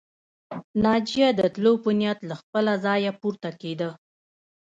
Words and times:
ناجيه 0.85 1.29
د 1.39 1.41
تلو 1.55 1.73
په 1.83 1.89
نيت 1.99 2.19
له 2.29 2.35
خپله 2.41 2.73
ځايه 2.85 3.11
پورته 3.21 3.49
کېده 3.61 3.89